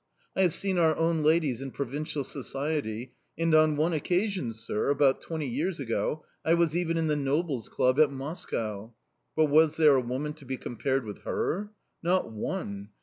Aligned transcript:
I 0.35 0.41
have 0.41 0.51
seen 0.53 0.79
our 0.79 0.95
own 0.97 1.21
ladies 1.21 1.61
in 1.61 1.69
provincial 1.69 2.23
society; 2.23 3.13
and 3.37 3.53
on 3.53 3.75
one 3.75 3.93
occasion, 3.93 4.51
sir, 4.51 4.89
about 4.89 5.21
twenty 5.21 5.45
years 5.45 5.79
ago, 5.79 6.23
I 6.43 6.55
was 6.55 6.75
even 6.75 6.97
in 6.97 7.05
the 7.05 7.15
Nobles' 7.15 7.69
Club 7.69 7.99
at 7.99 8.09
Moscow 8.09 8.95
but 9.35 9.45
was 9.45 9.77
there 9.77 9.95
a 9.95 10.01
woman 10.01 10.33
to 10.33 10.45
be 10.45 10.57
compared 10.57 11.05
with 11.05 11.19
her? 11.21 11.69
Not 12.01 12.31
one! 12.31 12.89